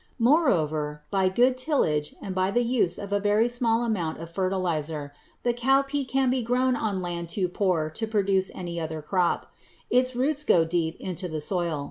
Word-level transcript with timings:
Moreover, 0.17 1.03
by 1.11 1.29
good 1.29 1.55
tillage 1.57 2.15
and 2.23 2.33
by 2.33 2.49
the 2.49 2.63
use 2.63 2.97
of 2.97 3.13
a 3.13 3.19
very 3.19 3.47
small 3.47 3.83
amount 3.83 4.17
of 4.19 4.31
fertilizer, 4.31 5.13
the 5.43 5.53
cowpea 5.53 6.07
can 6.07 6.31
be 6.31 6.41
grown 6.41 6.75
on 6.75 7.03
land 7.03 7.29
too 7.29 7.47
poor 7.47 7.87
to 7.91 8.07
produce 8.07 8.49
any 8.55 8.79
other 8.79 9.03
crop. 9.03 9.53
Its 9.91 10.15
roots 10.15 10.43
go 10.43 10.65
deep 10.65 10.95
into 10.99 11.27
the 11.27 11.39
soil. 11.39 11.79